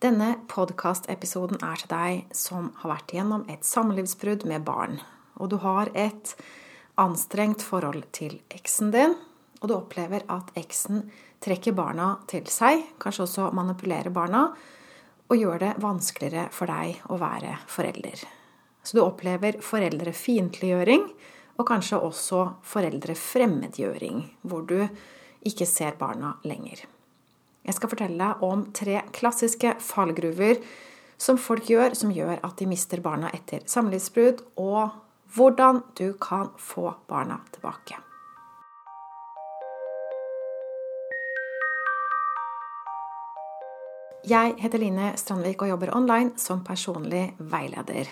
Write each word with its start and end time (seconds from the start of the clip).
Denne 0.00 0.38
podkastepisoden 0.48 1.58
er 1.60 1.80
til 1.82 1.90
deg 1.90 2.30
som 2.32 2.70
har 2.80 2.94
vært 2.94 3.12
gjennom 3.12 3.42
et 3.52 3.66
samlivsbrudd 3.68 4.46
med 4.48 4.62
barn, 4.64 4.94
og 5.36 5.50
du 5.52 5.58
har 5.60 5.90
et 5.92 6.30
anstrengt 7.00 7.60
forhold 7.60 8.06
til 8.16 8.38
eksen 8.56 8.94
din, 8.94 9.12
og 9.60 9.66
du 9.68 9.74
opplever 9.76 10.24
at 10.32 10.48
eksen 10.56 11.02
trekker 11.44 11.76
barna 11.76 12.14
til 12.32 12.48
seg, 12.48 12.86
kanskje 13.02 13.26
også 13.26 13.48
manipulerer 13.58 14.08
barna, 14.14 14.46
og 15.28 15.36
gjør 15.36 15.60
det 15.66 15.74
vanskeligere 15.84 16.46
for 16.56 16.72
deg 16.72 17.02
å 17.12 17.18
være 17.20 17.58
forelder. 17.68 18.22
Så 18.80 18.96
du 18.96 19.02
opplever 19.04 19.58
foreldrefiendtliggjøring, 19.60 21.04
og 21.60 21.68
kanskje 21.68 22.00
også 22.00 22.46
foreldrefremmedgjøring, 22.64 24.24
hvor 24.48 24.64
du 24.64 24.78
ikke 25.44 25.68
ser 25.68 26.00
barna 26.00 26.38
lenger. 26.48 26.86
Jeg 27.66 27.76
skal 27.76 27.92
fortelle 27.92 28.18
deg 28.18 28.44
om 28.46 28.66
tre 28.76 29.02
klassiske 29.14 29.74
fallgruver 29.84 30.60
som 31.20 31.38
folk 31.38 31.68
gjør, 31.68 31.94
som 31.94 32.12
gjør 32.14 32.38
at 32.40 32.56
de 32.56 32.68
mister 32.68 33.02
barna 33.04 33.28
etter 33.36 33.64
samlivsbrudd, 33.68 34.40
og 34.56 34.94
hvordan 35.34 35.82
du 35.98 36.14
kan 36.20 36.48
få 36.58 36.94
barna 37.10 37.42
tilbake. 37.52 38.00
Jeg 44.30 44.54
heter 44.60 44.80
Line 44.82 45.14
Strandvik 45.16 45.62
og 45.64 45.70
jobber 45.70 45.94
online 45.96 46.36
som 46.40 46.60
personlig 46.64 47.30
veileder. 47.38 48.08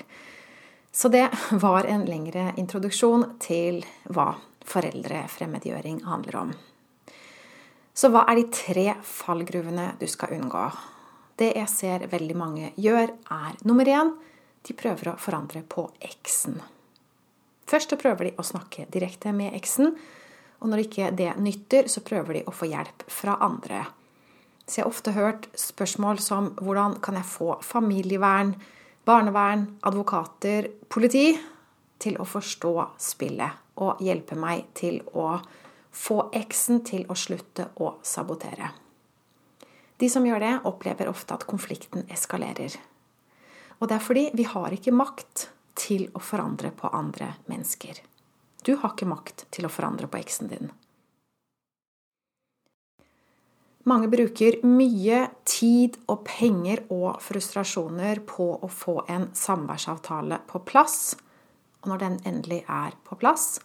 Så 0.92 1.08
det 1.12 1.26
var 1.64 1.84
en 1.84 2.06
lengre 2.08 2.52
introduksjon 2.56 3.26
til 3.44 3.84
hva 4.08 4.32
foreldrefremmedgjøring 4.68 6.02
handler 6.08 6.40
om. 6.40 6.56
Så 7.98 8.12
hva 8.14 8.22
er 8.30 8.38
de 8.38 8.44
tre 8.54 8.92
fallgruvene 9.02 9.88
du 9.98 10.06
skal 10.06 10.36
unngå? 10.36 10.68
Det 11.38 11.48
jeg 11.56 11.70
ser 11.72 12.04
veldig 12.12 12.36
mange 12.38 12.70
gjør, 12.78 13.10
er 13.10 13.56
nummer 13.66 13.90
én 13.90 14.12
de 14.66 14.74
prøver 14.78 15.10
å 15.10 15.18
forandre 15.18 15.64
på 15.66 15.88
eksen. 16.06 16.60
Først 17.68 17.90
så 17.90 17.98
prøver 17.98 18.28
de 18.28 18.32
å 18.38 18.46
snakke 18.46 18.86
direkte 18.94 19.32
med 19.34 19.56
eksen, 19.58 19.96
og 20.62 20.70
når 20.70 20.84
ikke 20.84 21.10
det 21.18 21.32
nytter, 21.42 21.90
så 21.90 22.04
prøver 22.06 22.38
de 22.38 22.46
å 22.46 22.54
få 22.54 22.70
hjelp 22.70 23.02
fra 23.10 23.34
andre. 23.42 23.84
Så 24.62 24.78
jeg 24.78 24.86
har 24.86 24.94
ofte 24.94 25.14
hørt 25.18 25.50
spørsmål 25.58 26.22
som 26.22 26.52
hvordan 26.62 26.98
kan 27.02 27.18
jeg 27.18 27.26
få 27.26 27.56
familievern, 27.66 28.54
barnevern, 29.08 29.72
advokater, 29.88 30.70
politi 30.86 31.32
til 31.98 32.18
å 32.22 32.26
forstå 32.28 32.74
spillet 33.00 33.82
og 33.82 34.02
hjelpe 34.06 34.38
meg 34.38 34.68
til 34.78 35.00
å 35.18 35.32
få 35.98 36.28
eksen 36.36 36.84
til 36.86 37.06
å 37.10 37.16
slutte 37.18 37.70
å 37.82 37.96
sabotere. 38.06 38.70
De 39.98 40.08
som 40.10 40.26
gjør 40.26 40.44
det, 40.44 40.54
opplever 40.70 41.10
ofte 41.10 41.34
at 41.34 41.46
konflikten 41.48 42.06
eskalerer. 42.12 42.76
Og 43.78 43.90
det 43.90 43.98
er 43.98 44.04
fordi 44.04 44.26
vi 44.38 44.46
har 44.46 44.74
ikke 44.74 44.94
makt 44.94 45.48
til 45.78 46.06
å 46.14 46.22
forandre 46.22 46.70
på 46.74 46.90
andre 46.94 47.32
mennesker. 47.50 47.98
Du 48.62 48.76
har 48.76 48.94
ikke 48.94 49.10
makt 49.10 49.46
til 49.54 49.66
å 49.66 49.72
forandre 49.72 50.10
på 50.10 50.20
eksen 50.20 50.50
din. 50.50 50.70
Mange 53.88 54.10
bruker 54.12 54.58
mye 54.68 55.22
tid 55.48 55.96
og 56.12 56.26
penger 56.26 56.82
og 56.92 57.22
frustrasjoner 57.24 58.20
på 58.28 58.50
å 58.60 58.68
få 58.68 59.00
en 59.08 59.30
samværsavtale 59.38 60.42
på 60.50 60.60
plass. 60.68 61.16
Og 61.82 61.92
når 61.92 62.02
den 62.02 62.18
endelig 62.28 62.60
er 62.66 62.98
på 63.06 63.16
plass, 63.16 63.56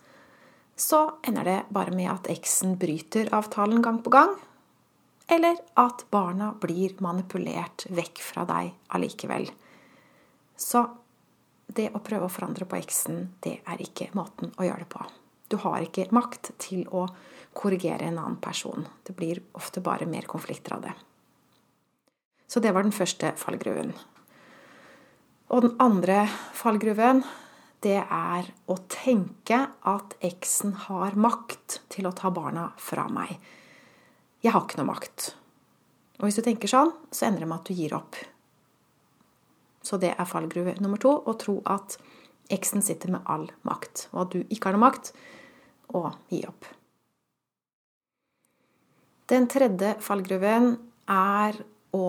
så 0.76 1.20
ender 1.28 1.44
det 1.44 1.60
bare 1.70 1.94
med 1.94 2.10
at 2.12 2.30
eksen 2.34 2.78
bryter 2.82 3.30
avtalen 3.36 3.82
gang 3.82 4.02
på 4.04 4.14
gang, 4.14 4.34
eller 5.32 5.58
at 5.80 6.06
barna 6.12 6.52
blir 6.62 6.96
manipulert 7.02 7.86
vekk 7.90 8.22
fra 8.22 8.46
deg 8.50 8.74
allikevel. 8.96 9.48
Så 10.58 10.84
det 11.68 11.90
å 11.94 12.02
prøve 12.04 12.28
å 12.28 12.34
forandre 12.34 12.68
på 12.70 12.78
eksen, 12.78 13.30
det 13.44 13.60
er 13.66 13.82
ikke 13.82 14.12
måten 14.18 14.52
å 14.58 14.66
gjøre 14.68 14.84
det 14.84 14.92
på. 14.92 15.06
Du 15.50 15.60
har 15.62 15.86
ikke 15.86 16.10
makt 16.16 16.52
til 16.62 16.88
å 16.90 17.06
korrigere 17.54 18.08
en 18.10 18.18
annen 18.18 18.40
person. 18.42 18.88
Det 19.06 19.16
blir 19.16 19.42
ofte 19.54 19.84
bare 19.86 20.10
mer 20.10 20.26
konflikter 20.30 20.76
av 20.78 20.88
det. 20.88 20.94
Så 22.48 22.60
det 22.60 22.74
var 22.74 22.86
den 22.86 22.96
første 22.96 23.34
fallgruven. 23.38 23.94
Og 25.54 25.62
den 25.66 25.76
andre 25.82 26.26
fallgruven, 26.58 27.24
det 27.84 28.00
er 28.02 28.48
å 28.72 28.78
tenke 28.92 29.60
at 29.92 30.16
eksen 30.24 30.74
har 30.88 31.18
makt 31.20 31.82
til 31.92 32.08
å 32.08 32.16
ta 32.16 32.32
barna 32.34 32.70
fra 32.80 33.06
meg. 33.12 33.36
Jeg 34.44 34.56
har 34.56 34.64
ikke 34.66 34.80
noe 34.80 34.92
makt. 34.94 35.34
Og 36.20 36.28
hvis 36.28 36.40
du 36.40 36.46
tenker 36.46 36.72
sånn, 36.72 36.94
så 37.12 37.28
ender 37.28 37.44
det 37.44 37.50
med 37.52 37.62
at 37.62 37.70
du 37.70 37.76
gir 37.76 37.96
opp. 37.98 38.20
Så 39.84 40.00
det 40.00 40.14
er 40.16 40.30
fallgruve 40.30 40.78
nummer 40.80 41.02
to 41.02 41.12
å 41.12 41.36
tro 41.40 41.58
at 41.68 41.98
eksen 42.54 42.84
sitter 42.86 43.12
med 43.12 43.28
all 43.28 43.50
makt, 43.68 44.08
og 44.14 44.22
at 44.24 44.36
du 44.36 44.40
ikke 44.48 44.70
har 44.70 44.78
noe 44.78 44.86
makt, 44.86 45.12
og 45.94 46.10
gi 46.32 46.42
opp. 46.48 46.68
Den 49.32 49.48
tredje 49.52 49.96
fallgruven 50.04 50.74
er 51.12 51.60
å 51.96 52.08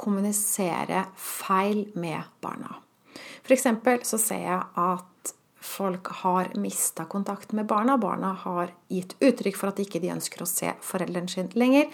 kommunisere 0.00 1.06
feil 1.20 1.86
med 2.00 2.40
barna. 2.40 2.80
F.eks. 3.44 3.66
så 4.08 4.18
ser 4.20 4.44
jeg 4.44 4.62
at 4.80 5.34
folk 5.60 6.08
har 6.22 6.50
mista 6.60 7.04
kontakt 7.04 7.52
med 7.52 7.66
barna. 7.66 7.98
Barna 7.98 8.32
har 8.44 8.72
gitt 8.88 9.16
uttrykk 9.20 9.58
for 9.60 9.72
at 9.72 9.80
ikke 9.82 10.00
de 10.00 10.12
ønsker 10.14 10.42
å 10.42 10.48
se 10.48 10.72
forelderen 10.84 11.28
sin 11.28 11.50
lenger. 11.54 11.90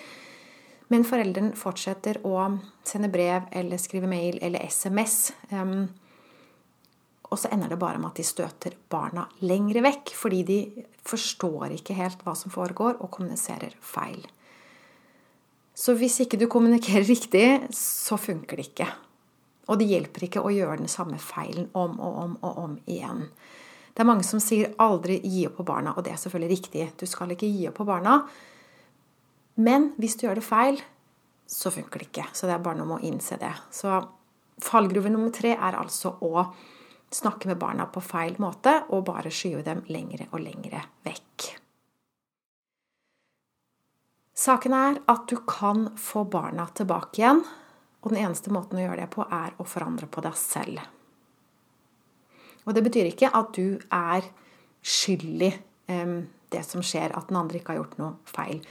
Men 0.89 1.07
foreldren 1.07 1.51
fortsetter 1.59 2.21
å 2.27 2.39
sende 2.87 3.11
brev 3.11 3.49
eller 3.51 3.81
skrive 3.83 4.07
mail 4.11 4.39
eller 4.39 4.63
SMS. 4.71 5.33
Um, 5.51 5.89
og 7.27 7.41
så 7.43 7.51
ender 7.51 7.73
det 7.73 7.81
bare 7.81 7.99
med 7.99 8.13
at 8.13 8.21
de 8.21 8.27
støter 8.27 8.77
barna 8.91 9.27
lengre 9.43 9.83
vekk, 9.83 10.13
fordi 10.15 10.43
de 10.47 10.59
forstår 11.07 11.75
ikke 11.75 11.97
helt 11.99 12.23
hva 12.23 12.37
som 12.39 12.55
foregår, 12.55 13.01
og 13.03 13.11
kommuniserer 13.15 13.75
feil. 13.83 14.23
Så 15.77 15.97
hvis 15.99 16.21
ikke 16.23 16.39
du 16.41 16.47
kommunikerer 16.49 17.05
riktig, 17.05 17.49
så 17.75 18.17
funker 18.17 18.57
det 18.57 18.71
ikke. 18.71 18.87
Og 19.67 19.79
det 19.81 19.89
hjelper 19.91 20.27
ikke 20.27 20.43
å 20.47 20.53
gjøre 20.55 20.81
den 20.83 20.91
samme 20.91 21.19
feilen 21.19 21.71
om 21.75 21.97
og 21.99 22.19
om 22.23 22.35
og 22.47 22.59
om 22.65 22.77
igjen. 22.87 23.27
Det 23.97 24.05
er 24.05 24.11
mange 24.11 24.25
som 24.29 24.41
sier 24.41 24.75
'aldri 24.79 25.21
gi 25.25 25.47
opp 25.47 25.57
på 25.57 25.65
barna', 25.65 25.97
og 25.97 26.05
det 26.05 26.13
er 26.13 26.21
selvfølgelig 26.21 26.51
riktig. 26.51 26.93
Du 26.99 27.07
skal 27.07 27.31
ikke 27.31 27.49
gi 27.49 27.69
opp 27.69 27.75
på 27.75 27.87
barna. 27.87 28.29
Men 29.57 29.95
hvis 29.97 30.17
du 30.17 30.27
gjør 30.27 30.35
det 30.35 30.45
feil, 30.45 30.83
så 31.47 31.71
funker 31.71 31.99
det 31.99 32.09
ikke. 32.11 32.27
Så 32.33 32.47
det 32.47 32.55
er 32.55 32.63
bare 32.63 32.77
noe 32.77 32.87
med 32.87 32.99
å 33.01 33.07
innse 33.09 33.39
det. 33.39 33.55
Så 33.71 33.89
fallgruve 34.61 35.09
nummer 35.09 35.31
tre 35.31 35.55
er 35.57 35.79
altså 35.79 36.13
å 36.21 36.53
snakke 37.11 37.47
med 37.47 37.59
barna 37.59 37.87
på 37.87 38.03
feil 38.03 38.37
måte 38.39 38.85
og 38.91 39.07
bare 39.07 39.33
skyve 39.33 39.63
dem 39.65 39.83
lengre 39.89 40.27
og 40.33 40.41
lengre 40.41 40.83
vekk. 41.07 41.47
Saken 44.37 44.75
er 44.77 44.99
at 45.09 45.25
du 45.31 45.39
kan 45.49 45.89
få 45.97 46.27
barna 46.29 46.67
tilbake 46.77 47.23
igjen 47.23 47.41
og 48.07 48.13
den 48.13 48.23
eneste 48.23 48.53
måten 48.55 48.79
å 48.79 48.85
gjøre 48.85 49.01
det 49.03 49.11
på, 49.11 49.25
er 49.27 49.57
å 49.59 49.65
forandre 49.67 50.07
på 50.07 50.23
deg 50.23 50.37
selv. 50.39 50.83
Og 52.63 52.75
det 52.75 52.83
betyr 52.87 53.09
ikke 53.11 53.33
at 53.35 53.51
du 53.57 53.81
er 53.91 54.29
skyld 54.87 55.43
i 55.43 55.51
um, 55.91 56.21
det 56.55 56.63
som 56.63 56.85
skjer, 56.87 57.11
at 57.19 57.33
den 57.33 57.41
andre 57.41 57.59
ikke 57.59 57.75
har 57.75 57.81
gjort 57.81 57.99
noe 57.99 58.13
feil. 58.31 58.63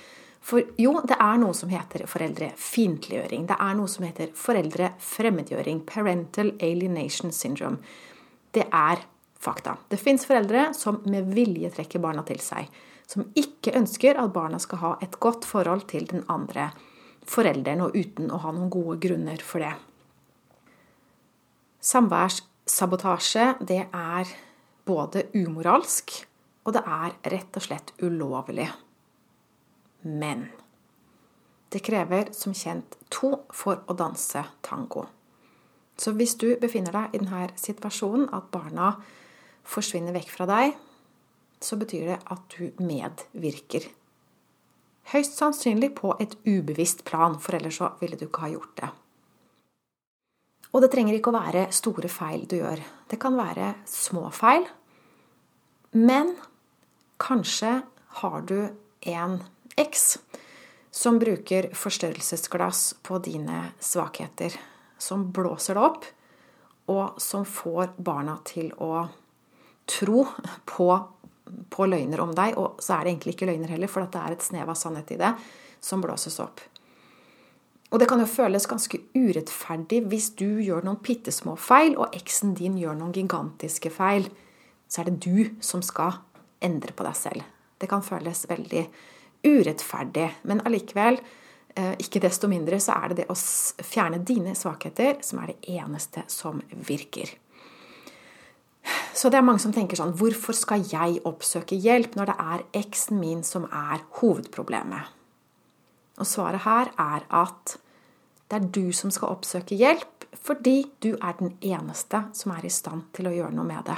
For 0.45 0.63
jo, 0.79 0.93
det 1.03 1.17
er 1.19 1.41
noe 1.41 1.55
som 1.57 1.71
heter 1.73 2.05
foreldrefiendtliggjøring. 2.07 3.43
Det 3.49 3.59
er 3.59 3.75
noe 3.75 3.91
som 3.91 4.07
heter 4.07 4.31
foreldrefremmedgjøring. 4.39 5.83
Parental 5.89 6.53
alienation 6.63 7.35
syndrome. 7.35 7.81
Det 8.55 8.67
er 8.69 9.03
fakta. 9.41 9.75
Det 9.91 9.99
fins 9.99 10.23
foreldre 10.29 10.69
som 10.77 11.01
med 11.11 11.33
vilje 11.35 11.73
trekker 11.75 12.03
barna 12.03 12.23
til 12.27 12.39
seg. 12.45 12.69
Som 13.09 13.27
ikke 13.35 13.75
ønsker 13.81 14.21
at 14.21 14.31
barna 14.37 14.61
skal 14.63 14.83
ha 14.85 14.97
et 15.03 15.19
godt 15.19 15.49
forhold 15.49 15.89
til 15.91 16.07
den 16.13 16.23
andre 16.31 16.69
forelderen, 17.29 17.83
og 17.85 17.95
uten 17.97 18.31
å 18.31 18.41
ha 18.43 18.53
noen 18.53 18.71
gode 18.73 18.97
grunner 19.03 19.41
for 19.43 19.63
det. 19.63 19.73
Samværssabotasje, 21.85 23.47
det 23.61 23.83
er 23.85 24.31
både 24.85 25.27
umoralsk, 25.35 26.13
og 26.65 26.77
det 26.77 26.83
er 26.85 27.17
rett 27.33 27.57
og 27.57 27.65
slett 27.65 27.93
ulovlig. 28.01 28.67
Men 30.05 30.47
det 31.73 31.81
krever 31.85 32.31
som 32.33 32.55
kjent 32.55 32.97
to 33.13 33.31
for 33.53 33.83
å 33.89 33.97
danse 33.97 34.41
tango. 34.65 35.05
Så 35.97 36.13
hvis 36.15 36.35
du 36.39 36.49
befinner 36.59 36.93
deg 36.93 37.13
i 37.15 37.21
denne 37.21 37.47
situasjonen, 37.59 38.27
at 38.35 38.49
barna 38.53 38.95
forsvinner 39.65 40.15
vekk 40.15 40.31
fra 40.33 40.47
deg, 40.49 40.75
så 41.63 41.77
betyr 41.79 42.11
det 42.11 42.17
at 42.31 42.57
du 42.57 42.83
medvirker 42.83 43.87
Høyst 45.13 45.37
sannsynlig 45.37 45.91
på 45.99 46.15
et 46.19 46.33
ubevisst 46.47 47.03
plan, 47.05 47.37
for 47.39 47.57
ellers 47.57 47.77
så 47.81 47.91
ville 48.01 48.17
du 48.17 48.25
ikke 48.27 48.47
ha 48.47 48.53
gjort 48.55 48.79
det. 48.79 48.89
Og 50.73 50.81
det 50.83 50.89
trenger 50.91 51.15
ikke 51.15 51.31
å 51.31 51.37
være 51.37 51.67
store 51.75 52.09
feil 52.11 52.47
du 52.49 52.57
gjør. 52.57 52.81
Det 53.07 53.19
kan 53.21 53.37
være 53.37 53.75
små 53.87 54.27
feil. 54.35 54.65
Men 55.95 56.33
kanskje 57.21 57.77
har 58.19 58.41
du 58.49 58.57
en 59.07 59.37
eks 59.79 60.17
som 60.95 61.19
bruker 61.19 61.69
forstørrelsesglass 61.75 62.95
på 63.03 63.19
dine 63.23 63.69
svakheter. 63.79 64.55
Som 64.97 65.29
blåser 65.35 65.75
det 65.75 65.83
opp, 65.83 66.05
og 66.91 67.21
som 67.21 67.43
får 67.47 67.95
barna 67.97 68.37
til 68.47 68.71
å 68.79 69.05
tro 69.87 70.25
på, 70.65 70.87
på 71.69 71.87
løgner 71.89 72.21
om 72.23 72.33
deg. 72.35 72.55
Og 72.61 72.81
så 72.83 72.97
er 72.97 73.05
det 73.05 73.15
egentlig 73.15 73.35
ikke 73.35 73.49
løgner 73.49 73.75
heller, 73.75 73.91
for 73.91 74.05
det 74.05 74.21
er 74.21 74.35
et 74.35 74.45
snev 74.45 74.71
av 74.71 74.79
sannhet 74.79 75.13
i 75.15 75.19
det 75.21 75.33
som 75.83 76.01
blåses 76.01 76.39
opp. 76.43 76.63
Og 77.93 78.01
det 78.01 78.07
kan 78.09 78.19
jo 78.19 78.27
føles 78.27 78.65
ganske 78.67 78.97
urettferdig 79.15 80.01
hvis 80.09 80.31
du 80.39 80.59
gjør 80.59 80.83
noen 80.83 80.99
bitte 81.05 81.31
små 81.31 81.53
feil, 81.59 81.93
og 81.95 82.15
eksen 82.17 82.55
din 82.57 82.79
gjør 82.81 82.97
noen 82.97 83.13
gigantiske 83.15 83.91
feil. 83.93 84.27
Så 84.89 85.01
er 85.01 85.11
det 85.11 85.21
du 85.23 85.61
som 85.63 85.83
skal 85.85 86.17
endre 86.65 86.95
på 86.95 87.05
deg 87.05 87.17
selv. 87.17 87.45
Det 87.77 87.89
kan 87.91 88.03
føles 88.05 88.45
veldig 88.49 88.83
urettferdig. 89.45 90.27
Men 90.49 90.63
allikevel, 90.65 91.19
eh, 91.75 91.93
ikke 92.01 92.23
desto 92.23 92.47
mindre, 92.47 92.79
så 92.79 92.97
er 92.97 93.09
det 93.09 93.17
det 93.21 93.29
å 93.29 93.37
fjerne 93.83 94.23
dine 94.25 94.55
svakheter 94.55 95.21
som 95.21 95.39
er 95.39 95.53
det 95.53 95.75
eneste 95.77 96.23
som 96.27 96.61
virker. 96.71 97.29
Så 99.15 99.31
det 99.31 99.39
er 99.39 99.45
mange 99.47 99.63
som 99.63 99.71
tenker 99.71 99.95
sånn 99.95 100.15
Hvorfor 100.19 100.55
skal 100.57 100.83
jeg 100.91 101.21
oppsøke 101.27 101.77
hjelp 101.79 102.17
når 102.19 102.31
det 102.31 102.35
er 102.43 102.65
eksen 102.81 103.21
min 103.21 103.45
som 103.47 103.67
er 103.71 104.03
hovedproblemet? 104.19 105.13
Og 106.19 106.27
svaret 106.27 106.63
her 106.65 106.91
er 106.99 107.23
at 107.31 107.77
det 108.51 108.59
er 108.59 108.67
du 108.75 108.91
som 108.95 109.11
skal 109.11 109.37
oppsøke 109.37 109.77
hjelp 109.79 110.27
fordi 110.45 110.83
du 111.01 111.15
er 111.15 111.37
den 111.39 111.55
eneste 111.63 112.25
som 112.37 112.51
er 112.53 112.67
i 112.67 112.73
stand 112.73 113.07
til 113.15 113.29
å 113.29 113.33
gjøre 113.33 113.55
noe 113.55 113.65
med 113.65 113.87
det. 113.87 113.97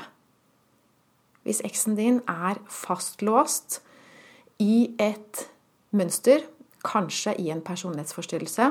Hvis 1.44 1.64
eksen 1.66 1.98
din 1.98 2.22
er 2.30 2.62
fastlåst 2.72 3.82
i 4.64 4.94
et 5.02 5.44
mønster, 5.98 6.46
kanskje 6.86 7.34
i 7.42 7.50
en 7.52 7.64
personlighetsforstyrrelse, 7.66 8.70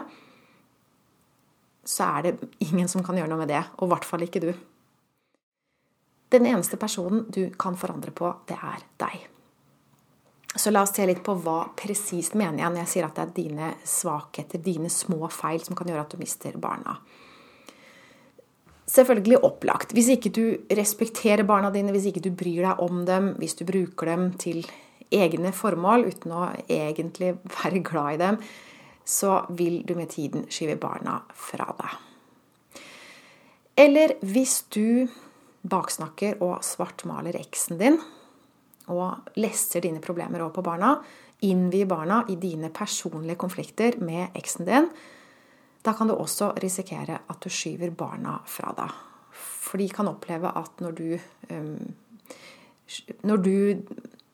så 1.86 2.08
er 2.16 2.26
det 2.26 2.50
ingen 2.64 2.88
som 2.88 3.04
kan 3.04 3.18
gjøre 3.18 3.30
noe 3.32 3.42
med 3.42 3.52
det. 3.52 3.62
Og 3.76 3.86
i 3.86 3.92
hvert 3.92 4.08
fall 4.08 4.24
ikke 4.26 4.42
du. 4.46 4.50
Den 6.28 6.46
eneste 6.46 6.78
personen 6.80 7.26
du 7.30 7.50
kan 7.58 7.76
forandre 7.78 8.10
på, 8.10 8.32
det 8.48 8.56
er 8.58 8.84
deg. 8.98 9.26
Så 10.56 10.72
la 10.72 10.82
oss 10.86 10.94
se 10.96 11.04
litt 11.06 11.20
på 11.24 11.34
hva 11.44 11.66
presist 11.76 12.34
mener 12.38 12.62
jeg 12.62 12.72
når 12.72 12.82
jeg 12.82 12.92
sier 12.94 13.06
at 13.06 13.18
det 13.18 13.24
er 13.26 13.34
dine 13.36 13.70
svakheter, 13.86 14.62
dine 14.64 14.90
små 14.92 15.28
feil, 15.32 15.60
som 15.62 15.76
kan 15.76 15.90
gjøre 15.90 16.06
at 16.06 16.16
du 16.16 16.20
mister 16.22 16.56
barna. 16.60 16.96
Selvfølgelig 18.86 19.42
opplagt. 19.44 19.92
Hvis 19.92 20.08
ikke 20.14 20.32
du 20.32 20.44
respekterer 20.78 21.44
barna 21.46 21.72
dine, 21.74 21.92
hvis 21.92 22.08
ikke 22.08 22.24
du 22.24 22.30
bryr 22.32 22.62
deg 22.70 22.82
om 22.82 23.04
dem, 23.06 23.34
hvis 23.40 23.58
du 23.58 23.66
bruker 23.68 24.08
dem 24.08 24.30
til 24.40 24.62
egne 25.12 25.52
formål 25.54 26.06
uten 26.08 26.34
å 26.34 26.48
egentlig 26.64 27.34
være 27.58 27.82
glad 27.86 28.16
i 28.16 28.22
dem, 28.22 28.40
så 29.06 29.44
vil 29.58 29.82
du 29.86 29.94
med 29.98 30.10
tiden 30.14 30.48
skyve 30.50 30.78
barna 30.82 31.20
fra 31.36 31.68
deg. 31.78 32.82
Eller 33.76 34.16
hvis 34.24 34.62
du 34.72 35.06
baksnakker 35.66 36.40
og 36.44 36.62
svartmaler 36.64 37.38
eksen 37.40 37.80
din 37.80 37.98
og 38.92 39.38
lesser 39.40 39.82
dine 39.82 40.00
problemer 40.02 40.44
over 40.44 40.54
på 40.54 40.62
barna, 40.66 40.92
innvier 41.46 41.88
barna 41.90 42.20
i 42.30 42.36
dine 42.38 42.70
personlige 42.74 43.38
konflikter 43.40 43.98
med 43.98 44.36
eksen 44.38 44.68
din, 44.68 44.86
da 45.82 45.94
kan 45.94 46.08
du 46.08 46.14
også 46.14 46.52
risikere 46.62 47.18
at 47.26 47.42
du 47.42 47.50
skyver 47.52 47.90
barna 47.94 48.38
fra 48.46 48.72
deg. 48.78 48.94
For 49.36 49.82
de 49.82 49.88
kan 49.90 50.08
oppleve 50.10 50.50
at 50.54 50.82
når 50.82 50.94
du, 50.98 51.08
um, 51.50 51.82
når 53.26 53.42
du 53.42 53.56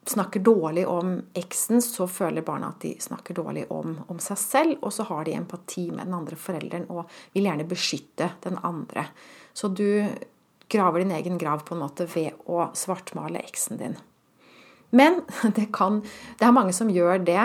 snakker 0.08 0.40
dårlig 0.40 0.86
om 0.88 1.14
eksen, 1.38 1.82
så 1.84 2.06
føler 2.10 2.44
barna 2.44 2.72
at 2.72 2.82
de 2.84 2.92
snakker 3.00 3.36
dårlig 3.38 3.66
om, 3.70 3.94
om, 4.08 4.18
seg 4.20 4.40
selv, 4.40 4.78
og 4.82 4.92
så 4.92 5.06
har 5.08 5.26
de 5.26 5.36
empati 5.38 5.90
med 5.92 6.06
den 6.06 6.16
andre 6.16 6.38
forelderen 6.40 6.88
og 6.90 7.04
vil 7.34 7.46
gjerne 7.46 7.68
beskytte 7.68 8.32
den 8.42 8.58
andre. 8.66 9.06
Så 9.54 9.68
du 9.68 9.86
graver 10.72 11.02
din 11.02 11.14
egen 11.14 11.36
grav 11.40 11.64
på 11.66 11.76
en 11.76 11.82
måte 11.84 12.06
ved 12.14 12.38
å 12.50 12.70
svartmale 12.76 13.42
eksen 13.44 13.80
din. 13.80 13.98
Men 14.92 15.22
det, 15.56 15.68
kan, 15.74 16.00
det 16.38 16.48
er 16.48 16.56
mange 16.56 16.74
som 16.76 16.92
gjør 16.92 17.22
det, 17.26 17.44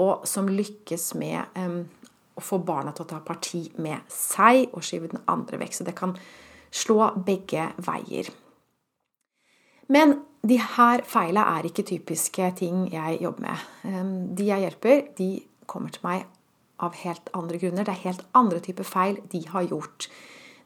og 0.00 0.24
som 0.28 0.48
lykkes 0.48 1.10
med 1.20 1.58
um, 1.60 1.82
å 2.38 2.42
få 2.42 2.62
barna 2.64 2.94
til 2.96 3.04
å 3.04 3.10
ta 3.10 3.18
parti 3.24 3.66
med 3.82 4.06
seg 4.10 4.72
og 4.72 4.84
skyve 4.86 5.10
den 5.12 5.24
andre 5.28 5.60
vekk. 5.60 5.76
Så 5.76 5.84
det 5.84 5.96
kan 5.98 6.16
slå 6.72 7.10
begge 7.26 7.68
veier. 7.84 8.30
Men 9.92 10.22
de 10.42 10.56
her 10.58 11.04
feila 11.06 11.44
er 11.58 11.68
ikke 11.68 11.84
typiske 11.86 12.48
ting 12.58 12.86
jeg 12.90 13.20
jobber 13.22 13.44
med. 13.44 14.32
De 14.38 14.46
jeg 14.48 14.64
hjelper, 14.64 15.02
de 15.18 15.28
kommer 15.70 15.92
til 15.92 16.06
meg 16.06 16.24
av 16.82 16.96
helt 17.02 17.28
andre 17.36 17.60
grunner. 17.62 17.86
Det 17.86 17.94
er 17.94 18.06
helt 18.08 18.24
andre 18.34 18.62
typer 18.64 18.88
feil 18.88 19.20
de 19.30 19.44
har 19.52 19.68
gjort. 19.68 20.08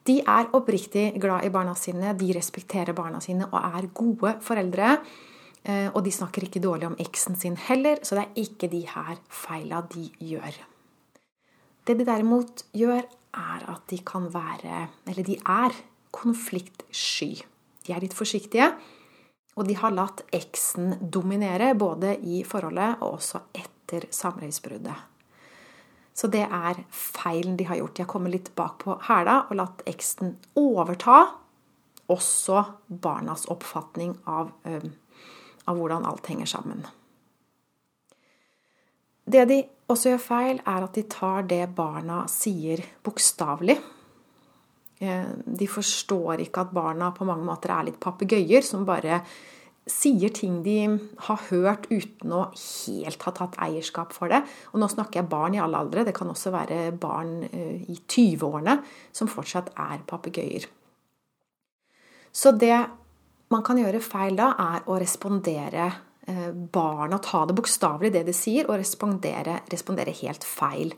De 0.07 0.21
er 0.23 0.53
oppriktig 0.55 1.09
glad 1.21 1.47
i 1.47 1.51
barna 1.51 1.75
sine, 1.79 2.13
de 2.19 2.31
respekterer 2.37 2.95
barna 2.95 3.21
sine 3.23 3.49
og 3.49 3.59
er 3.59 3.89
gode 3.97 4.37
foreldre. 4.45 4.97
Eh, 5.67 5.89
og 5.91 6.05
de 6.07 6.13
snakker 6.15 6.47
ikke 6.47 6.63
dårlig 6.63 6.87
om 6.87 6.99
eksen 7.03 7.35
sin 7.39 7.57
heller, 7.59 7.99
så 8.07 8.19
det 8.19 8.27
er 8.27 8.43
ikke 8.45 8.71
de 8.71 8.85
her 8.87 9.19
feila 9.27 9.83
de 9.91 10.07
gjør. 10.23 10.61
Det 11.87 11.99
de 11.99 12.07
derimot 12.07 12.67
gjør, 12.75 13.03
er 13.37 13.65
at 13.69 13.83
de 13.91 13.99
kan 14.01 14.31
være 14.33 14.87
Eller 15.07 15.23
de 15.23 15.37
er 15.37 15.75
konfliktsky. 16.11 17.43
De 17.87 17.93
er 17.93 18.01
litt 18.01 18.15
forsiktige. 18.17 18.71
Og 19.57 19.69
de 19.69 19.77
har 19.77 19.93
latt 19.93 20.23
eksen 20.37 20.97
dominere 21.01 21.75
både 21.75 22.17
i 22.25 22.43
forholdet 22.45 23.01
og 23.01 23.19
også 23.19 23.43
etter 23.57 24.09
samlivsbruddet. 24.13 25.16
Så 26.17 26.31
det 26.33 26.47
er 26.47 26.79
feilen 26.91 27.59
de 27.59 27.67
har 27.69 27.77
gjort. 27.77 27.97
De 27.97 28.05
har 28.05 28.09
kommet 28.09 28.33
litt 28.33 28.55
bak 28.57 28.79
på 28.85 28.97
hæla 29.09 29.43
og 29.51 29.59
latt 29.59 29.83
eksten 29.91 30.37
overta 30.57 31.27
også 32.13 32.63
barnas 32.87 33.47
oppfatning 33.53 34.15
av, 34.31 34.53
av 35.67 35.77
hvordan 35.77 36.07
alt 36.09 36.31
henger 36.31 36.49
sammen. 36.49 36.85
Det 39.27 39.43
de 39.51 39.59
også 39.91 40.13
gjør 40.13 40.23
feil, 40.23 40.61
er 40.63 40.87
at 40.87 40.95
de 40.95 41.03
tar 41.11 41.47
det 41.51 41.65
barna 41.75 42.23
sier, 42.31 42.83
bokstavelig. 43.05 43.77
Eh, 45.03 45.33
de 45.45 45.69
forstår 45.69 46.45
ikke 46.47 46.63
at 46.63 46.75
barna 46.75 47.11
på 47.15 47.27
mange 47.29 47.45
måter 47.47 47.75
er 47.75 47.89
litt 47.91 47.99
papegøyer 48.03 48.65
som 48.65 48.87
bare 48.89 49.21
sier 49.87 50.33
ting 50.35 50.63
de 50.65 50.81
har 51.29 51.43
hørt 51.51 51.87
uten 51.93 52.33
å 52.35 52.43
helt 52.57 53.23
ha 53.23 53.33
tatt 53.35 53.59
eierskap 53.63 54.15
for 54.15 54.33
det. 54.33 54.41
Og 54.75 54.83
nå 54.83 54.89
snakker 54.91 55.21
jeg 55.21 55.31
barn 55.31 55.55
i 55.55 55.61
alle 55.63 55.79
aldre. 55.79 56.05
Det 56.07 56.15
kan 56.17 56.31
også 56.33 56.51
være 56.55 56.81
barn 56.99 57.45
eh, 57.47 57.87
i 57.87 57.99
20-årene 58.03 58.81
som 59.15 59.31
fortsatt 59.31 59.71
er 59.79 60.03
papegøyer. 60.11 60.67
Så 62.35 62.53
det 62.59 62.75
man 63.55 63.63
kan 63.63 63.79
gjøre 63.79 64.03
feil 64.03 64.35
da, 64.39 64.51
er 64.59 64.89
å 64.91 64.99
respondere 64.99 65.87
eh, 66.27 66.51
barna, 66.51 67.21
ta 67.23 67.45
det 67.47 67.55
bokstavelig 67.57 68.11
det 68.17 68.25
de 68.27 68.35
sier, 68.35 68.67
og 68.67 68.81
respondere, 68.81 69.61
respondere 69.71 70.15
helt 70.19 70.45
feil. 70.47 70.91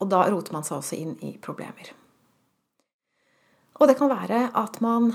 Og 0.00 0.08
da 0.08 0.24
roter 0.32 0.56
man 0.56 0.64
seg 0.66 0.80
også 0.80 0.98
inn 0.98 1.12
i 1.20 1.36
problemer. 1.36 1.92
Og 3.76 3.88
det 3.90 3.98
kan 3.98 4.08
være 4.08 4.46
at 4.56 4.80
man 4.84 5.12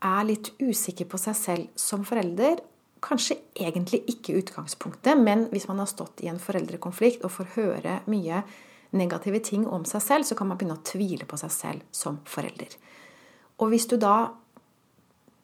er 0.00 0.26
litt 0.28 0.52
usikker 0.60 1.08
på 1.10 1.20
seg 1.20 1.36
selv 1.36 1.78
som 1.78 2.04
forelder. 2.08 2.62
Kanskje 3.04 3.38
egentlig 3.56 4.02
ikke 4.12 4.36
utgangspunktet, 4.40 5.20
men 5.20 5.46
hvis 5.52 5.68
man 5.70 5.80
har 5.80 5.88
stått 5.88 6.24
i 6.24 6.28
en 6.32 6.40
foreldrekonflikt 6.40 7.24
og 7.24 7.34
får 7.36 7.54
høre 7.56 8.00
mye 8.12 8.42
negative 8.96 9.40
ting 9.46 9.66
om 9.68 9.86
seg 9.88 10.02
selv, 10.04 10.28
så 10.28 10.36
kan 10.36 10.50
man 10.50 10.58
begynne 10.60 10.78
å 10.78 10.84
tvile 10.86 11.28
på 11.28 11.38
seg 11.40 11.54
selv 11.54 11.88
som 11.94 12.20
forelder. 12.28 12.74
Og 13.60 13.72
hvis 13.72 13.86
du 13.90 13.96
da 14.00 14.30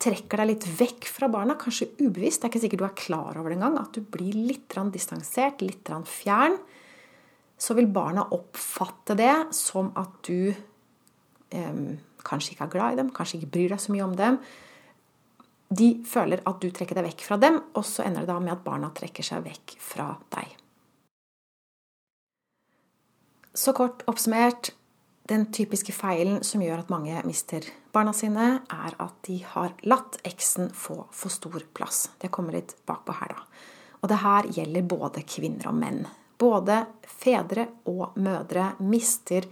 trekker 0.03 0.43
deg 0.43 0.51
litt 0.51 0.67
vekk 0.79 1.09
fra 1.09 1.29
barna, 1.33 1.57
kanskje 1.57 1.93
ubevisst, 2.03 2.43
det 2.43 2.49
er 2.49 2.53
ikke 2.53 2.65
sikkert 2.67 2.83
du 2.83 2.89
er 2.89 2.99
klar 3.01 3.39
over 3.39 3.53
det 3.53 3.59
engang, 3.59 3.79
at 3.81 3.97
du 3.97 4.03
blir 4.03 4.37
litt 4.37 4.77
distansert, 4.93 5.65
litt 5.65 5.89
fjern, 6.11 6.59
så 7.57 7.77
vil 7.77 7.89
barna 7.89 8.27
oppfatte 8.37 9.17
det 9.17 9.55
som 9.57 9.89
at 9.97 10.19
du 10.29 10.53
kanskje 12.27 12.55
ikke 12.55 12.67
er 12.67 12.73
glad 12.73 12.95
i 12.95 13.01
dem, 13.01 13.11
kanskje 13.15 13.41
ikke 13.41 13.53
bryr 13.55 13.75
deg 13.75 13.83
så 13.83 13.95
mye 13.95 14.07
om 14.07 14.15
dem. 14.19 14.39
De 15.67 15.89
føler 16.07 16.43
at 16.47 16.61
du 16.63 16.71
trekker 16.71 16.99
deg 16.99 17.09
vekk 17.09 17.27
fra 17.27 17.39
dem, 17.43 17.59
og 17.75 17.85
så 17.87 18.07
ender 18.07 18.27
det 18.27 18.31
da 18.31 18.39
med 18.43 18.55
at 18.55 18.65
barna 18.67 18.93
trekker 18.95 19.27
seg 19.27 19.45
vekk 19.47 19.77
fra 19.83 20.13
deg. 20.35 20.55
Så 23.57 23.73
kort 23.75 24.05
oppsummert 24.11 24.75
den 25.27 25.49
typiske 25.51 25.95
feilen 25.97 26.43
som 26.47 26.63
gjør 26.63 26.85
at 26.85 26.91
mange 26.93 27.23
mister 27.27 27.65
barna 27.95 28.13
sine, 28.15 28.61
er 28.71 28.97
at 29.03 29.17
de 29.27 29.41
har 29.55 29.73
latt 29.89 30.21
eksen 30.29 30.69
få 30.77 31.01
for 31.11 31.33
stor 31.33 31.65
plass. 31.75 32.11
Det 32.21 32.31
kommer 32.31 32.55
litt 32.55 32.77
bakpå 32.87 33.17
her, 33.17 33.35
da. 33.35 33.65
Og 34.05 34.11
det 34.13 34.21
her 34.23 34.51
gjelder 34.55 34.87
både 34.87 35.25
kvinner 35.27 35.71
og 35.73 35.79
menn. 35.81 36.05
Både 36.39 36.83
fedre 37.09 37.65
og 37.89 38.19
mødre 38.23 38.75
mister 38.85 39.49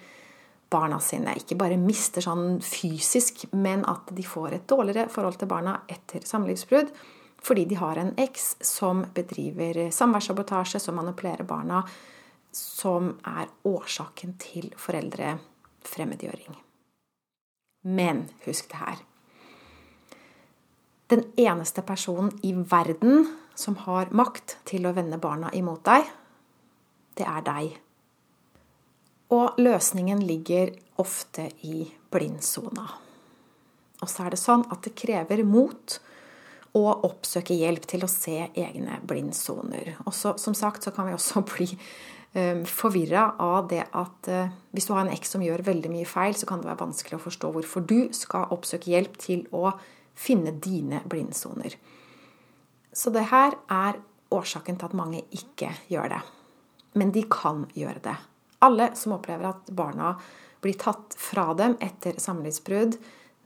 barna 0.70 1.00
sine. 1.00 1.34
Ikke 1.38 1.58
bare 1.58 1.78
mister 1.80 2.24
sånn 2.24 2.60
fysisk, 2.64 3.44
men 3.52 3.84
at 3.90 4.10
de 4.14 4.24
får 4.26 4.56
et 4.56 4.66
dårligere 4.70 5.10
forhold 5.12 5.38
til 5.40 5.50
barna 5.50 5.80
etter 5.88 6.24
samlivsbrudd. 6.26 6.94
fordi 7.44 7.64
de 7.64 7.74
har 7.74 7.98
en 8.00 8.14
eks 8.16 8.56
som 8.64 9.04
bedriver 9.14 9.90
samværssabotasje, 9.92 10.80
som 10.80 10.94
manipulerer 10.96 11.44
barna, 11.44 11.82
som 12.52 13.18
er 13.26 13.50
årsaken 13.64 14.32
til 14.38 14.72
foreldrefremmedgjøring. 14.76 16.56
Men 17.84 18.30
husk 18.46 18.70
det 18.70 18.80
her. 18.80 19.02
Den 21.10 21.24
eneste 21.36 21.82
personen 21.82 22.32
i 22.42 22.54
verden 22.56 23.28
som 23.54 23.76
har 23.76 24.08
makt 24.10 24.56
til 24.64 24.86
å 24.88 24.94
vende 24.96 25.20
barna 25.20 25.50
imot 25.52 25.84
deg, 25.84 26.08
det 27.18 27.26
er 27.28 27.44
deg. 27.44 27.76
Og 29.34 29.58
løsningen 29.58 30.22
ligger 30.22 30.74
ofte 31.02 31.48
i 31.66 31.82
blindsona. 32.12 32.84
Og 34.02 34.10
så 34.10 34.26
er 34.26 34.34
det 34.34 34.40
sånn 34.42 34.66
at 34.70 34.84
det 34.84 34.94
krever 34.98 35.42
mot 35.48 35.98
å 36.74 36.82
oppsøke 37.06 37.54
hjelp 37.54 37.86
til 37.90 38.04
å 38.04 38.10
se 38.10 38.48
egne 38.50 38.98
blindsoner. 39.06 39.94
Og 40.04 40.14
så, 40.14 40.34
som 40.42 40.56
sagt 40.58 40.84
så 40.84 40.92
kan 40.94 41.08
vi 41.08 41.14
også 41.14 41.44
bli 41.52 41.68
um, 42.34 42.64
forvirra 42.68 43.28
av 43.42 43.68
det 43.70 43.84
at 43.86 44.30
uh, 44.30 44.54
hvis 44.74 44.88
du 44.88 44.94
har 44.96 45.04
en 45.04 45.14
eks 45.14 45.36
som 45.36 45.44
gjør 45.44 45.64
veldig 45.66 45.92
mye 45.94 46.08
feil, 46.08 46.34
så 46.36 46.50
kan 46.50 46.62
det 46.62 46.70
være 46.70 46.82
vanskelig 46.82 47.20
å 47.20 47.24
forstå 47.28 47.52
hvorfor 47.54 47.86
du 47.86 47.98
skal 48.16 48.50
oppsøke 48.54 48.90
hjelp 48.90 49.18
til 49.22 49.46
å 49.54 49.70
finne 50.18 50.54
dine 50.62 51.00
blindsoner. 51.10 51.78
Så 52.94 53.10
det 53.14 53.28
her 53.30 53.56
er 53.70 53.98
årsaken 54.34 54.78
til 54.78 54.90
at 54.90 54.98
mange 54.98 55.24
ikke 55.34 55.72
gjør 55.90 56.12
det. 56.16 56.22
Men 56.98 57.10
de 57.14 57.24
kan 57.30 57.64
gjøre 57.74 58.02
det. 58.02 58.18
Alle 58.64 58.90
som 58.96 59.16
opplever 59.18 59.50
at 59.50 59.70
barna 59.76 60.14
blir 60.64 60.78
tatt 60.80 61.14
fra 61.20 61.50
dem 61.54 61.76
etter 61.84 62.16
samlivsbrudd, 62.20 62.96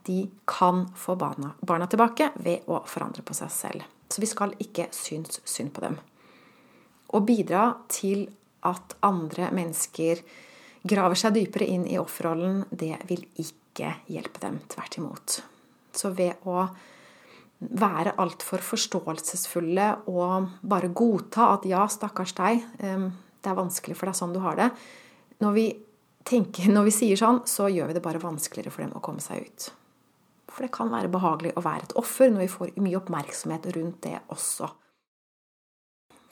de 0.07 0.19
kan 0.47 0.85
få 0.95 1.15
barna, 1.19 1.51
barna 1.61 1.87
tilbake 1.91 2.31
ved 2.39 2.69
å 2.71 2.79
forandre 2.87 3.25
på 3.27 3.35
seg 3.35 3.51
selv. 3.51 3.87
Så 4.09 4.23
vi 4.23 4.29
skal 4.29 4.55
ikke 4.63 4.87
synes 4.95 5.41
synd 5.43 5.73
på 5.75 5.83
dem. 5.83 5.97
Å 7.11 7.19
bidra 7.25 7.65
til 7.91 8.23
at 8.65 8.95
andre 9.05 9.49
mennesker 9.55 10.21
graver 10.87 11.19
seg 11.19 11.35
dypere 11.35 11.67
inn 11.67 11.83
i 11.89 11.99
offerrollen, 11.99 12.63
det 12.71 12.95
vil 13.09 13.25
ikke 13.43 13.91
hjelpe 14.09 14.41
dem. 14.45 14.61
Tvert 14.71 14.97
imot. 15.01 15.41
Så 15.91 16.13
ved 16.15 16.47
å 16.47 16.63
være 17.59 18.15
altfor 18.23 18.63
forståelsesfulle 18.63 19.89
og 20.07 20.55
bare 20.63 20.93
godta 20.95 21.51
at 21.57 21.67
ja, 21.67 21.83
stakkars 21.91 22.33
deg, 22.37 22.63
det 22.79 23.51
er 23.51 23.59
vanskelig 23.59 23.99
for 23.99 24.07
deg 24.07 24.17
sånn 24.17 24.33
du 24.35 24.39
har 24.43 24.55
det 24.59 24.71
Når 25.39 25.55
vi, 25.55 25.67
tenker, 26.27 26.67
når 26.71 26.89
vi 26.89 26.95
sier 26.95 27.19
sånn, 27.19 27.43
så 27.47 27.69
gjør 27.71 27.91
vi 27.91 27.97
det 27.97 28.03
bare 28.03 28.21
vanskeligere 28.23 28.73
for 28.73 28.83
dem 28.85 28.95
å 28.97 29.03
komme 29.03 29.23
seg 29.23 29.47
ut. 29.47 29.69
For 30.49 30.65
det 30.65 30.73
kan 30.75 30.91
være 30.91 31.11
behagelig 31.13 31.53
å 31.55 31.63
være 31.63 31.87
et 31.87 31.97
offer 31.99 32.31
når 32.33 32.45
vi 32.45 32.51
får 32.51 32.77
mye 32.83 32.99
oppmerksomhet 32.99 33.69
rundt 33.77 34.01
det 34.03 34.17
også. 34.33 34.67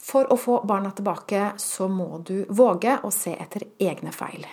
For 0.07 0.29
å 0.31 0.37
få 0.39 0.61
barna 0.67 0.93
tilbake 0.95 1.53
så 1.59 1.89
må 1.91 2.21
du 2.25 2.45
våge 2.49 2.95
å 3.03 3.11
se 3.11 3.33
etter 3.35 3.67
egne 3.83 4.13
feil. 4.15 4.45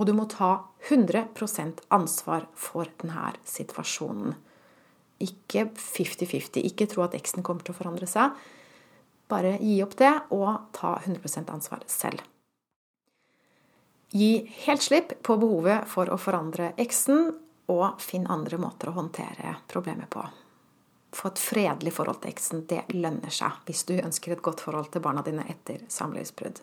Og 0.00 0.06
du 0.08 0.14
må 0.16 0.24
ta 0.30 0.52
100% 0.88 1.82
ansvar 1.92 2.46
for 2.56 2.88
denne 3.02 3.34
situasjonen. 3.44 4.36
Ikke 5.20 5.66
50-50. 5.76 6.62
Ikke 6.64 6.88
tro 6.88 7.04
at 7.04 7.16
eksen 7.18 7.44
kommer 7.44 7.66
til 7.66 7.74
å 7.74 7.80
forandre 7.80 8.08
seg. 8.08 8.32
Bare 9.28 9.58
gi 9.60 9.76
opp 9.84 9.98
det 10.00 10.14
og 10.32 10.72
ta 10.76 10.94
100% 11.02 11.52
ansvar 11.52 11.84
selv. 11.90 12.24
Gi 14.10 14.50
helt 14.66 14.82
slipp 14.82 15.12
på 15.22 15.36
behovet 15.38 15.86
for 15.90 16.10
å 16.10 16.18
forandre 16.18 16.72
eksen, 16.82 17.30
og 17.70 18.00
finn 18.02 18.26
andre 18.26 18.58
måter 18.58 18.90
å 18.90 18.96
håndtere 18.96 19.54
problemet 19.70 20.10
på. 20.10 20.24
Få 21.14 21.30
et 21.30 21.42
fredelig 21.42 21.92
forhold 21.94 22.18
til 22.22 22.32
eksen. 22.32 22.64
Det 22.66 22.82
lønner 22.96 23.30
seg 23.34 23.62
hvis 23.68 23.84
du 23.86 23.94
ønsker 24.00 24.34
et 24.34 24.42
godt 24.42 24.62
forhold 24.64 24.90
til 24.90 25.04
barna 25.04 25.22
dine 25.26 25.44
etter 25.50 25.84
samlivsbrudd. 25.90 26.58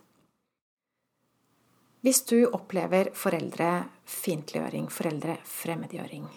Hvis 2.03 2.21
du 2.29 2.37
opplever 2.45 3.09
foreldrefiendtliggjøring, 3.15 4.91
foreldrefremmedgjøring, 4.93 6.27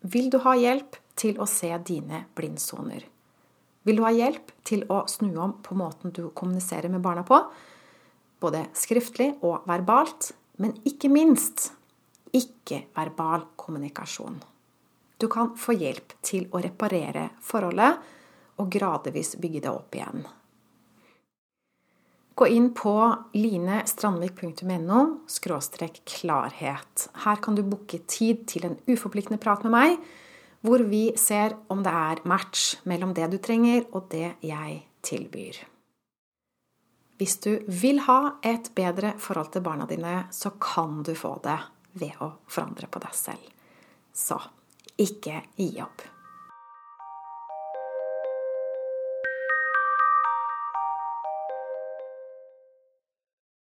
vil 0.00 0.30
du 0.30 0.38
ha 0.46 0.54
hjelp 0.58 0.96
til 1.18 1.38
å 1.42 1.46
se 1.50 1.70
dine 1.86 2.24
blindsoner? 2.38 3.02
Vil 3.86 3.98
du 3.98 4.04
ha 4.06 4.14
hjelp 4.14 4.50
til 4.66 4.84
å 4.90 5.02
snu 5.10 5.30
om 5.42 5.58
på 5.62 5.74
måten 5.78 6.14
du 6.14 6.28
kommuniserer 6.30 6.90
med 6.92 7.02
barna 7.02 7.26
på? 7.26 7.38
Både 8.38 8.66
skriftlig 8.78 9.32
og 9.42 9.66
verbalt, 9.66 10.32
men 10.62 10.76
ikke 10.86 11.10
minst 11.10 11.72
ikke-verbal 12.34 13.46
kommunikasjon. 13.58 14.38
Du 15.18 15.26
kan 15.30 15.54
få 15.58 15.74
hjelp 15.74 16.14
til 16.22 16.46
å 16.54 16.60
reparere 16.62 17.30
forholdet 17.42 17.98
og 18.58 18.68
gradvis 18.70 19.34
bygge 19.40 19.64
det 19.64 19.72
opp 19.72 19.96
igjen. 19.98 20.26
Gå 22.38 22.46
inn 22.54 22.68
på 22.70 22.94
linestrandvik.no 23.34 25.00
klarhet. 26.06 27.08
Her 27.24 27.40
kan 27.42 27.56
du 27.58 27.64
booke 27.66 27.98
tid 28.06 28.44
til 28.46 28.68
en 28.68 28.76
uforpliktende 28.86 29.40
prat 29.42 29.64
med 29.66 29.74
meg, 29.74 29.96
hvor 30.62 30.84
vi 30.86 31.16
ser 31.18 31.56
om 31.66 31.82
det 31.82 31.90
er 31.90 32.22
match 32.30 32.76
mellom 32.86 33.10
det 33.14 33.26
du 33.32 33.38
trenger 33.42 33.88
og 33.90 34.06
det 34.14 34.36
jeg 34.46 34.78
tilbyr. 35.02 35.58
Hvis 37.18 37.40
du 37.42 37.58
vil 37.66 37.98
ha 38.06 38.38
et 38.46 38.70
bedre 38.78 39.16
forhold 39.18 39.50
til 39.54 39.64
barna 39.66 39.88
dine, 39.90 40.28
så 40.30 40.52
kan 40.62 41.02
du 41.02 41.14
få 41.18 41.34
det 41.42 41.58
ved 41.98 42.20
å 42.22 42.30
forandre 42.46 42.86
på 42.86 43.02
deg 43.02 43.16
selv. 43.18 43.48
Så 44.14 44.38
ikke 44.98 45.42
gi 45.58 45.72
opp. 45.82 46.04